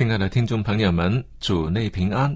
[0.00, 2.34] 亲爱的听众朋友们，主内平安。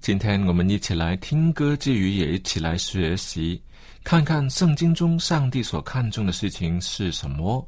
[0.00, 3.58] 今天我们一起来听歌之余，也一起来学习，
[4.04, 7.66] 看看圣经中上帝所看重的事情是什么，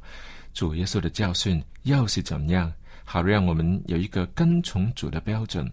[0.53, 2.71] 主耶稣的教训又是怎样，
[3.03, 5.67] 好让我们有一个跟从主的标准。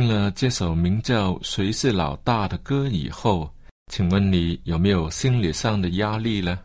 [0.00, 3.54] 听了这首名叫《谁是老大》的歌以后，
[3.92, 6.58] 请问你有没有心理上的压力呢？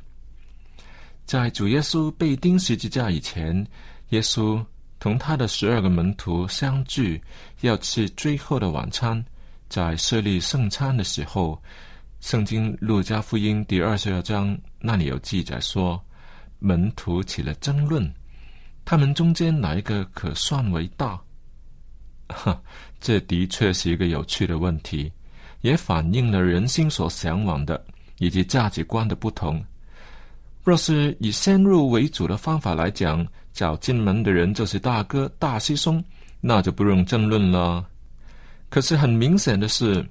[1.26, 3.54] 在主耶稣被钉十字架以前，
[4.12, 4.66] 耶稣
[5.00, 7.22] 同他的十二个门徒相聚，
[7.60, 9.22] 要吃最后的晚餐。
[9.68, 11.62] 在设立圣餐的时候，
[12.26, 16.02] 《圣经·路加福音》第二十二章那里有记载说，
[16.60, 18.10] 门徒起了争论，
[18.86, 21.20] 他们中间哪一个可算为大？
[22.28, 22.62] 哈，
[23.00, 25.12] 这的确是一个有趣的问题，
[25.62, 27.84] 也反映了人心所向往的
[28.20, 29.64] 以及价值观的不同。
[30.64, 36.04] 若是以先入为主的方法来讲，早进门的人就是大哥大西松，
[36.42, 37.86] 那就不用争论了。
[38.70, 40.04] 可是很明显的是，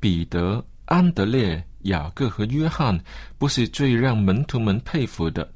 [0.00, 2.98] 彼得、安德烈、雅各和约翰
[3.38, 5.48] 不是最让门徒们佩服的。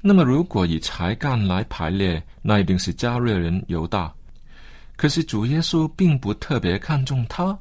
[0.00, 4.14] 那么，如果以才干来排列，那一定是加略人犹大。
[4.98, 7.56] 可是主耶稣并不特别看重他，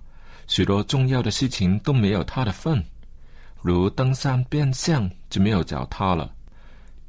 [0.47, 2.83] 许多重要的事情都没有他的份。
[3.61, 6.33] 如登山变相就没有找他了，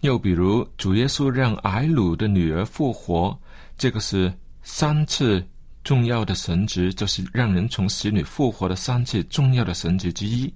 [0.02, 3.36] 又比如主耶稣让矮鲁的女儿复活，
[3.78, 4.30] 这个是
[4.62, 5.42] 三次
[5.82, 10.52] 重要的神职，就是让人从死里复活的三次重要的神职之一，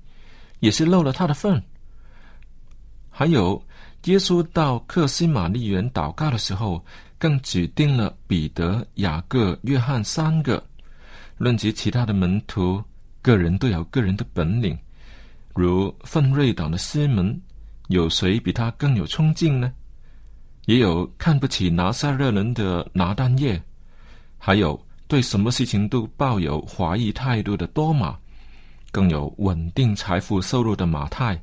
[0.61, 1.63] 也是漏了他的份。
[3.09, 3.63] 还有
[4.05, 6.85] 耶稣到克西玛丽园祷告的时候，
[7.23, 10.61] 更指定了彼得、雅各、约翰三个。
[11.39, 12.83] 论及其他的门徒，
[13.23, 14.77] 个人都有个人的本领。
[15.55, 17.41] 如奋锐党的西门，
[17.87, 19.73] 有谁比他更有冲劲呢？
[20.65, 23.63] 也有看不起拿撒勒人的拿丹叶，
[24.37, 28.19] 还有对什么事情都抱有怀疑态度的多马，
[28.91, 31.41] 更有稳定财富收入的马太。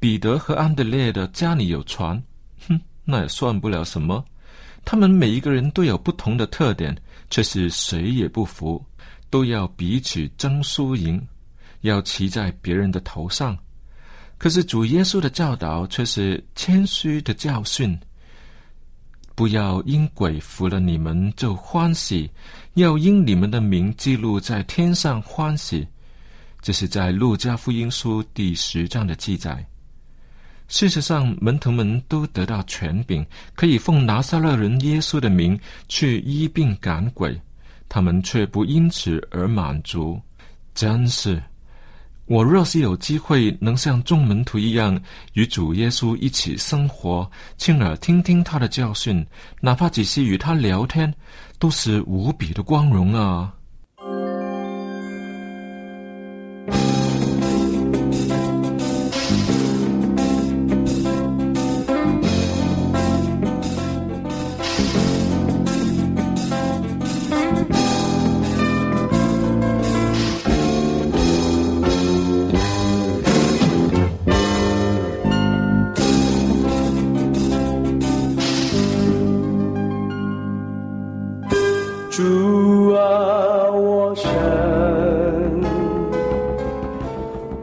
[0.00, 2.20] 彼得和安德烈的家里有船，
[2.66, 4.24] 哼，那也算不了什么。
[4.84, 6.96] 他们每一个人都有不同的特点，
[7.28, 8.84] 却是谁也不服，
[9.28, 11.20] 都要彼此争输赢。
[11.82, 13.56] 要骑在别人的头上，
[14.36, 17.98] 可是主耶稣的教导却是谦虚的教训。
[19.34, 22.30] 不要因鬼服了你们就欢喜，
[22.74, 25.88] 要因你们的名记录在天上欢喜。
[26.60, 29.66] 这是在路加福音书第十章的记载。
[30.70, 33.26] 事实上，门徒们都得到权柄，
[33.56, 35.58] 可以奉拿撒勒人耶稣的名
[35.88, 37.38] 去医病赶鬼，
[37.88, 40.18] 他们却不因此而满足，
[40.72, 41.42] 真是。
[42.26, 44.98] 我若是有机会能像众门徒一样
[45.32, 49.26] 与主耶稣一起生活，亲耳听听他的教训，
[49.60, 51.12] 哪怕只是与他聊天，
[51.58, 53.52] 都是无比的光荣啊！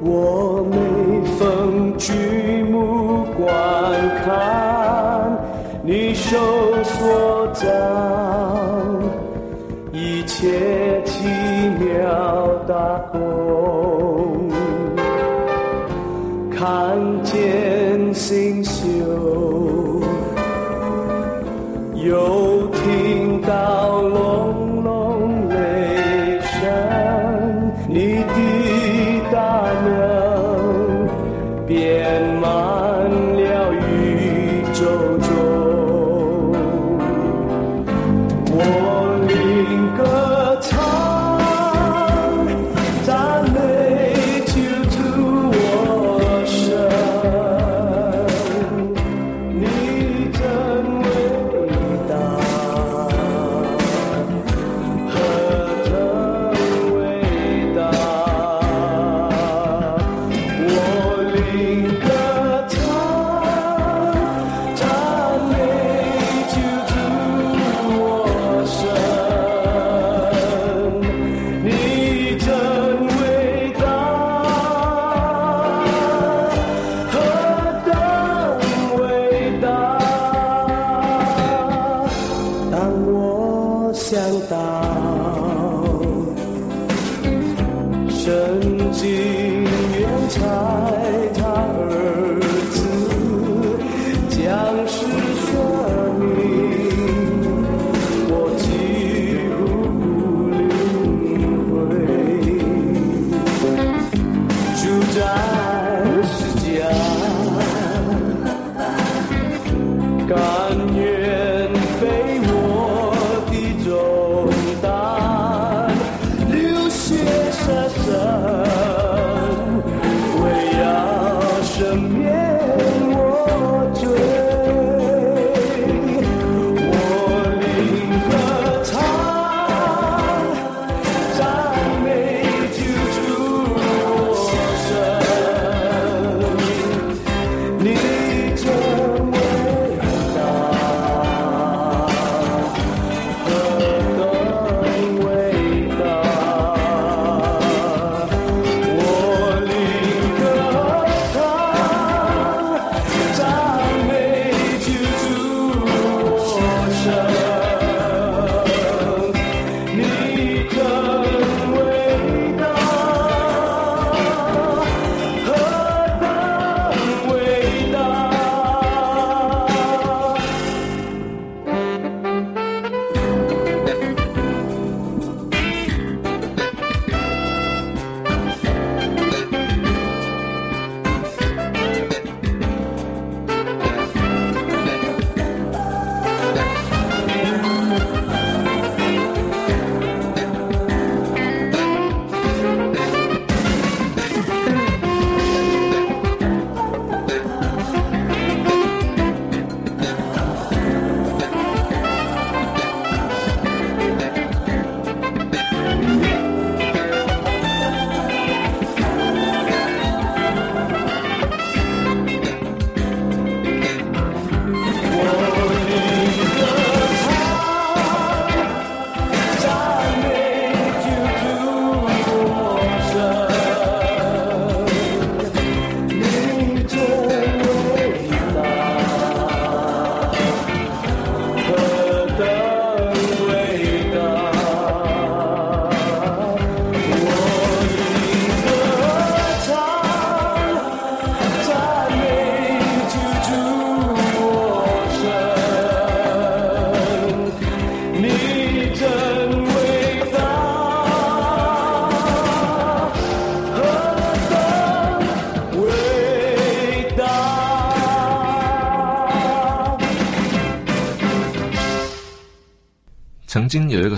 [0.09, 0.77] 我每
[1.37, 3.51] 逢举目观
[4.23, 5.37] 看，
[5.83, 6.37] 你收
[6.83, 7.67] 缩在
[9.91, 11.27] 一切奇
[11.77, 11.85] 妙
[12.65, 14.49] 的梦。
[16.49, 17.66] 看见。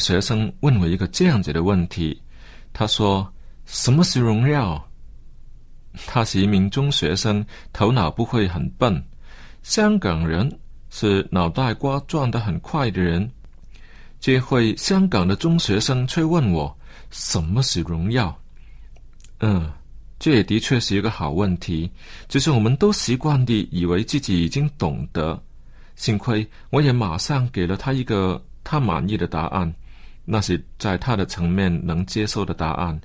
[0.10, 2.20] 学生问我一个这样子的问题，
[2.74, 3.32] 他说
[3.68, 4.84] ：“什么是荣耀？”
[6.08, 9.04] 他是一名中学生，头脑不会很笨。
[9.62, 10.52] 香港人
[10.90, 13.30] 是脑袋瓜转得很快的人。
[14.20, 16.76] 这会香港的中学生却问我
[17.12, 18.36] ：“什么是荣耀？”
[19.42, 19.72] 嗯，
[20.18, 21.88] 这也的确是一个好问题。
[22.28, 25.40] 只是我们都习惯地以为自己已经懂得。
[25.96, 28.44] 幸亏我也马上给了他一个。
[28.62, 29.74] 他满意的答案，
[30.32, 33.00] 那是在他的层面能接受的答案。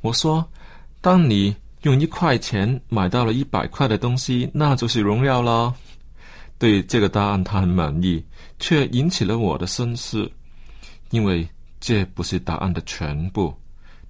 [0.00, 0.44] 我说
[1.00, 5.72] ：“当你用一块钱买到了一百块的东西，那就是荣耀了。”
[6.58, 8.24] 对这个答案他很满意，
[8.58, 10.30] 却引起了我的深思，
[11.10, 11.46] 因为
[11.78, 13.54] 这不是答案的全部。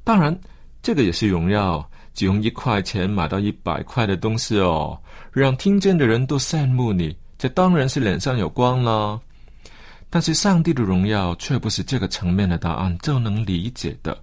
[0.04, 0.36] 当然，
[0.80, 1.84] 这个也是荣耀，
[2.14, 4.96] 只用一块钱买到一百块的东西哦，
[5.32, 9.20] 让听见的人都羡慕你，这当然是脸上有光了。
[10.08, 14.16] 但是上帝的荣耀却不是这个层面的答案就能理解的。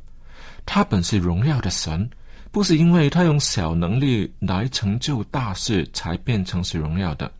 [0.66, 2.10] 他本是荣耀的神，
[2.52, 7.32] 不是因为他用小能力来成就大事才变成是荣耀的。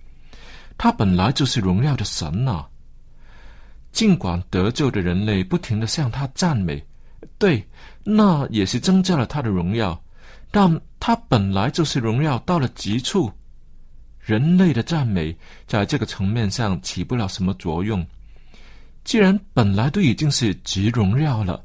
[0.78, 2.66] 他本来就是荣耀的神呐。
[3.92, 6.84] 尽管得救的人类不停的向他赞美，
[7.38, 7.64] 对，
[8.04, 10.00] 那也是增加了他的荣耀。
[10.50, 13.32] 但他本来就是荣耀到了极处，
[14.20, 15.36] 人类的赞美
[15.68, 18.06] 在这个层面上起不了什么作用。
[19.04, 21.64] 既然本来都已经是极荣耀了，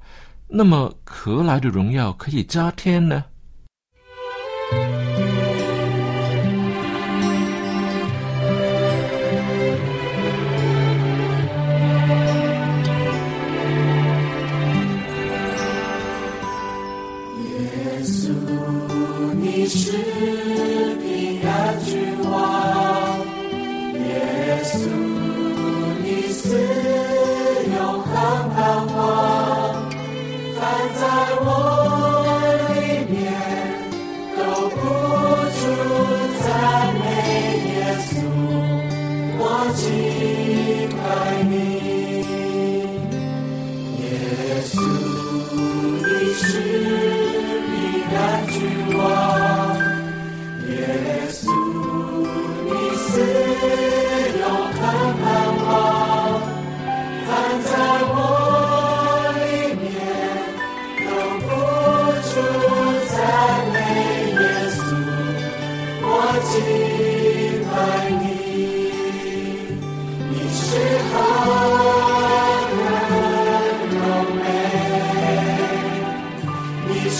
[0.49, 3.25] 那么何来的荣耀可以加添呢？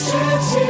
[0.01, 0.68] 你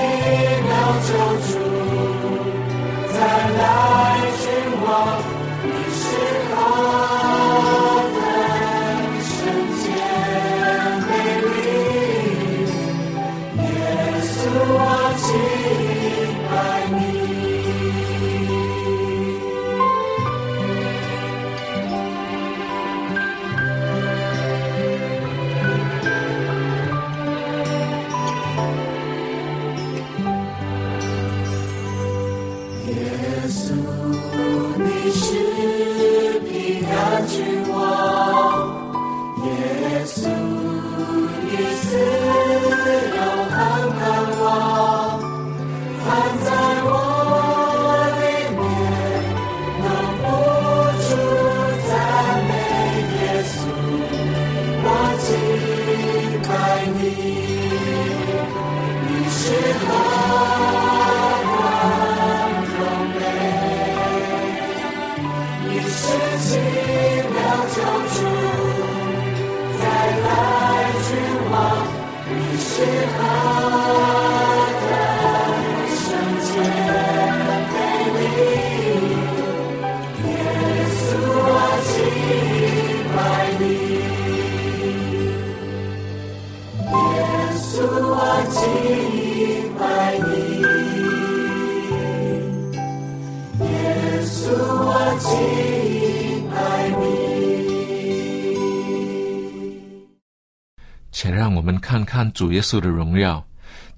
[101.11, 103.45] 且让我们看看主耶稣的荣耀。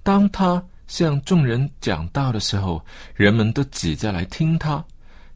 [0.03, 2.83] 当他向众人讲道的时候，
[3.15, 4.83] 人们都挤着来听他。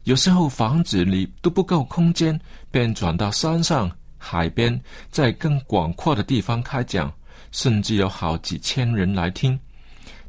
[0.03, 2.39] 有时候房子里都不够空间，
[2.71, 4.79] 便转到山上、海边，
[5.11, 7.13] 在更广阔的地方开讲，
[7.55, 9.57] 甚至有好几千人来听。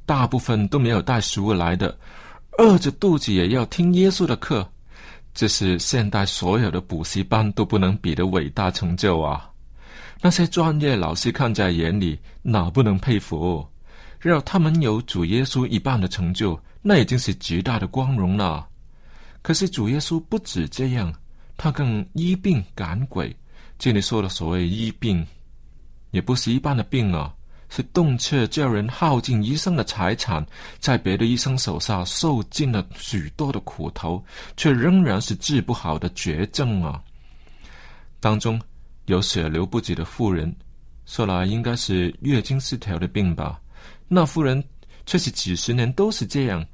[0.06, 1.98] 大部分都没有带食物来的，
[2.58, 4.64] 饿着肚子也要听耶稣的课。
[5.34, 9.50] 这是现代所有的补习班都不能比的伟大成就啊！
[10.22, 13.66] 那些专业老师看在眼里，哪不能佩服？
[14.20, 18.64] 让他们有主耶稣一半的成就，那已经是极大的光荣了。
[19.42, 21.12] 可是主耶稣不止这样，
[21.56, 23.34] 他更医病赶鬼。
[23.78, 25.26] 这里说的所谓医病，
[26.10, 27.34] 也不是一般的病啊，
[27.68, 30.44] 是动辄叫人耗尽一生的财产，
[30.78, 34.24] 在别的医生手下受尽了许多的苦头，
[34.56, 37.02] 却仍然是治不好的绝症啊。
[38.20, 38.60] 当中
[39.06, 40.54] 有血流不止的妇人，
[41.04, 43.60] 说来应该是月经失调的病吧。
[44.08, 44.62] 那妇人
[45.04, 46.64] 却是几十年都是这样。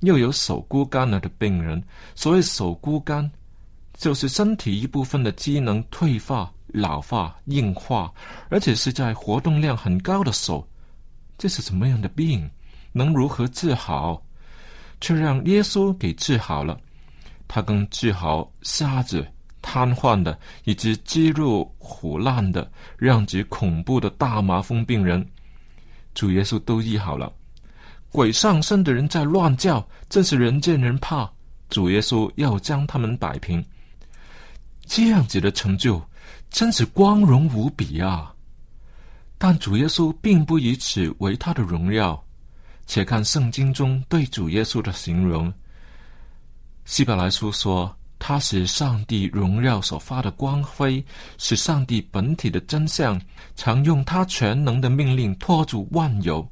[0.00, 1.82] 又有手骨干了的病人，
[2.14, 3.30] 所谓手骨干，
[3.94, 8.12] 就是身体一部分的机能退化、老化、硬化，
[8.50, 10.68] 而且是在活动量很高的手。
[11.38, 12.50] 这是什么样的病？
[12.90, 14.20] 能如何治好？
[15.00, 16.76] 却让耶稣给治好了。
[17.46, 19.24] 他更治好瞎子、
[19.62, 25.24] 瘫痪的，以及肌肉腐烂的、让极恐怖的大麻风病人，
[26.12, 27.32] 主耶稣都医好了。
[28.10, 31.30] 鬼上身的人在乱叫，真是人见人怕。
[31.68, 33.64] 主耶稣要将他们摆平，
[34.86, 36.00] 这样子的成就
[36.54, 38.32] 真是光荣无比啊！
[39.38, 42.24] 但主耶稣并不以此为他的荣耀。
[42.86, 45.52] 且看圣经中对主耶稣的形容，
[46.84, 51.04] 希伯来书说：“他是上帝荣耀所发的光辉，
[51.38, 53.20] 是上帝本体的真相，
[53.56, 56.48] 常用他全能的命令托住万有。”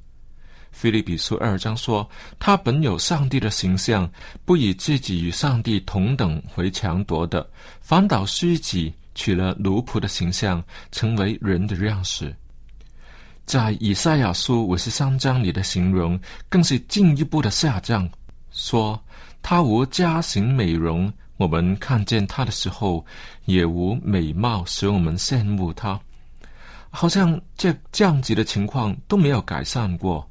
[0.73, 2.11] 菲利比书二章说
[2.41, 4.11] ：“他本有上帝的形象，
[4.45, 7.49] 不以自己与上帝同等为强夺的，
[7.81, 12.35] 反倒虚己，取了奴仆的形象，成为人的样式。”
[13.45, 18.09] 在以赛亚书五十三章里的形容，更是进一步的下降，
[18.53, 18.99] 说
[19.43, 23.05] 他无家型美容，我们看见他的时候，
[23.47, 26.01] 也无美貌使我们羡慕他，
[26.89, 30.27] 好像这这样子的情况都没有改善过。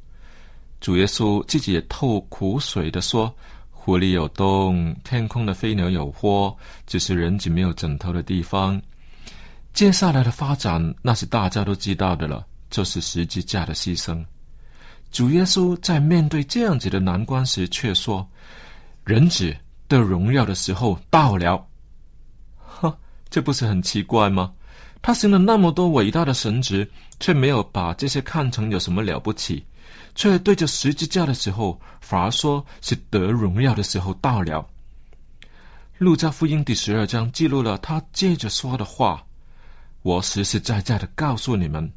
[0.80, 3.32] 主耶稣自己也透苦水的说
[3.84, 8.80] ：“湖里有洞，天空的飞鸟有窝，只是人只没有枕头的地方。”
[9.74, 12.46] 接下来的发展，那是大家都知道的了。
[12.70, 14.24] 就是十字架的牺牲。
[15.12, 18.26] 主耶稣在面对这样子的难关时，却说
[19.04, 19.54] ：“人子
[19.90, 21.68] 的荣耀的时候到了。”
[22.56, 22.96] 呵，
[23.30, 24.54] 这不是很奇怪吗？
[25.02, 26.90] 他行了那么多伟大的神职，
[27.20, 29.66] 却没有把这些看成有什么了不起，
[30.16, 34.68] 却对着十字架的时候，反而说是得荣耀的时候到了。
[35.98, 39.24] 路加福音第十二章记录了他接着说的话，
[40.02, 41.92] 我实实在在的告诉你们，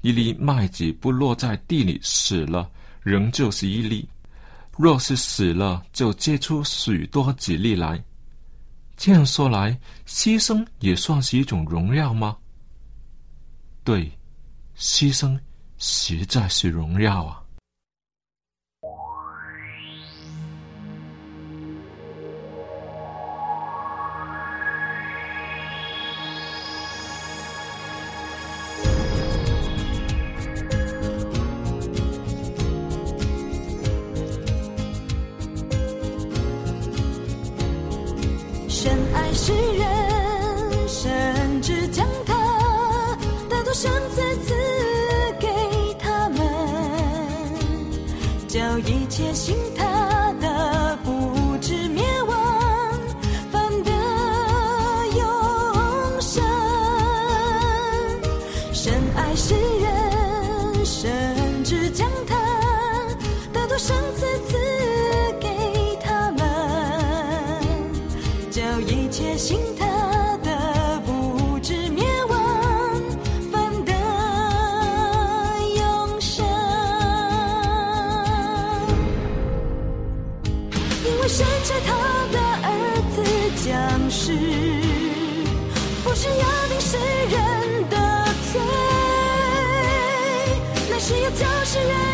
[0.00, 2.70] 一粒麦子不落在地里，死了
[3.02, 4.08] 仍旧是一粒，
[4.76, 8.02] 若是死了，就结出许多子粒来。
[8.96, 12.36] 这样说来，牺牲也算是一种荣耀吗？
[13.84, 14.10] 对，
[14.78, 15.38] 牺牲
[15.76, 17.41] 实在是荣耀啊。
[81.24, 81.94] 我深知他
[82.32, 82.68] 的儿
[83.14, 83.22] 子
[83.64, 83.70] 将
[84.10, 84.34] 士，
[86.02, 86.96] 不是要定世
[87.30, 87.38] 人
[87.88, 87.96] 的
[88.52, 88.60] 罪，
[90.90, 92.11] 那是要教世人。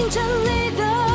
[0.00, 1.09] 清晨里的。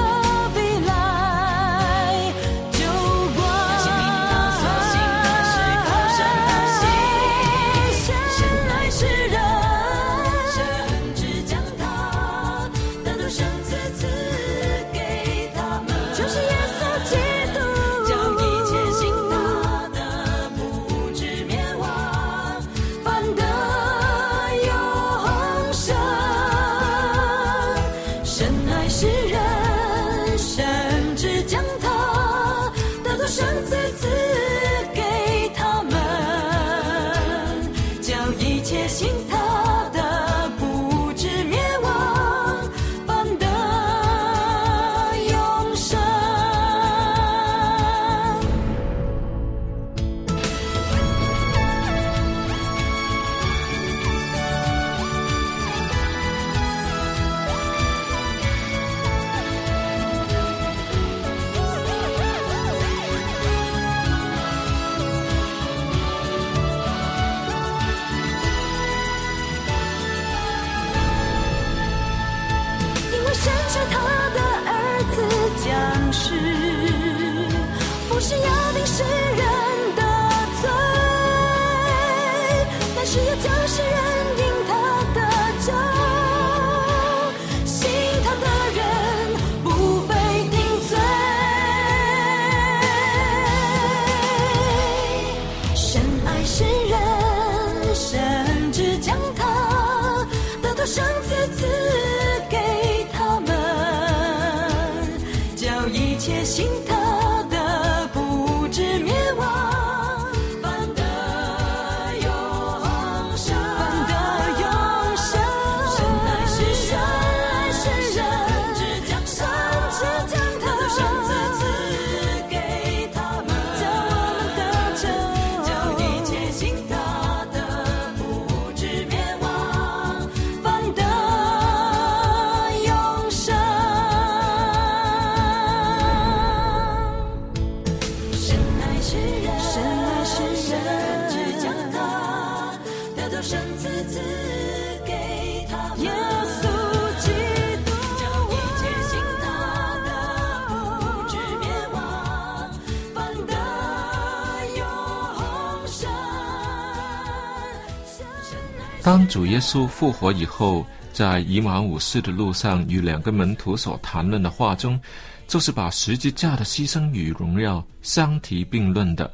[159.06, 165.00] 当主耶稣复活以后，在以马五世的路上与两个门徒所谈论的话中，
[165.48, 169.32] 就是把十字架的牺牲与荣耀相提并论的。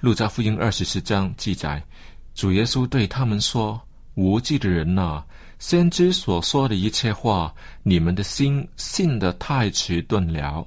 [0.00, 1.80] 路加福音二十四章记载，
[2.34, 3.80] 主耶稣对他们说
[4.16, 5.22] ：“无忌的人呐，
[5.60, 10.66] 先知所说的一切话，你们的心信得太迟钝了。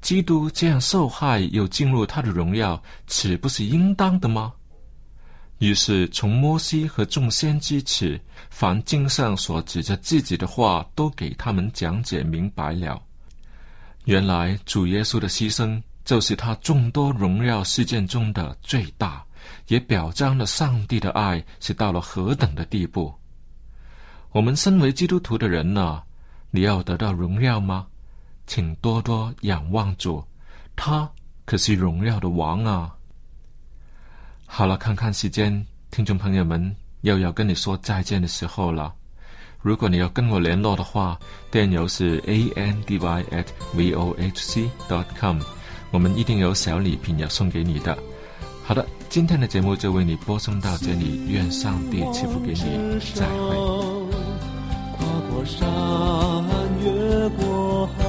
[0.00, 4.52] 基督这样受害又进入他的荣耀，岂不是应当的吗？”
[5.62, 8.20] 于是，从摩西和众先知起，
[8.50, 13.00] 凡经上所指着自己的话，都给他们讲解明白了。
[14.06, 19.24] 原来，主耶稣的牺牲，就是他众多荣耀事件中的最大，
[19.68, 23.14] 也表彰了上帝的爱是到了何等的地步。
[24.32, 26.02] 我们身为基督徒的人呢，
[26.50, 27.86] 你要得到荣耀吗？
[28.48, 30.24] 请多多仰望主，
[30.74, 31.08] 他
[31.44, 32.92] 可是荣耀的王啊！
[34.54, 38.92] 好了，看看时间，听众朋友们又要跟你说再见的时候了。
[39.62, 41.18] 如果你要跟我联络的话，
[41.50, 45.40] 电邮是 a n d y at v o h c dot com，
[45.90, 47.96] 我们一定有小礼品要送给你的。
[48.62, 53.56] 好的，今天的节目就为你播送到这里，愿上帝赐福给你，再会。
[54.92, 55.66] 跨过山，
[56.84, 58.04] 越过海，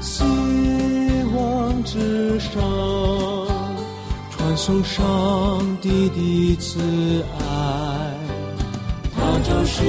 [0.00, 0.22] 希
[1.34, 3.09] 望之上。
[4.62, 6.78] 送上帝的慈
[7.38, 7.42] 爱，
[9.16, 9.82] 它就是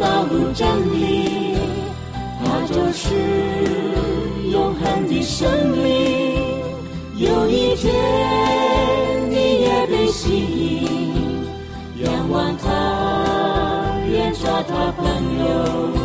[0.00, 1.56] 道路真理，
[2.40, 3.14] 它就是
[4.50, 6.42] 永恒的生命。
[7.14, 7.94] 有一天
[9.30, 11.46] 你也被吸引，
[12.02, 15.06] 仰望它，愿做他朋
[15.46, 15.95] 友。